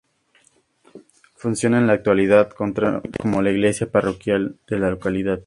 Funciona 1.35 1.77
en 1.77 1.85
la 1.85 1.93
actualidad 1.93 2.49
como 2.49 3.41
la 3.43 3.51
iglesia 3.51 3.91
parroquial 3.91 4.57
de 4.67 4.79
la 4.79 4.89
localidad. 4.89 5.39